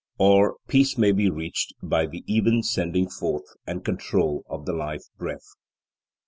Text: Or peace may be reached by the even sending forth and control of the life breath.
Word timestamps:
Or 0.17 0.55
peace 0.67 0.97
may 0.97 1.11
be 1.11 1.29
reached 1.29 1.73
by 1.83 2.07
the 2.07 2.23
even 2.25 2.63
sending 2.63 3.07
forth 3.07 3.45
and 3.67 3.85
control 3.85 4.43
of 4.49 4.65
the 4.65 4.73
life 4.73 5.03
breath. 5.19 5.49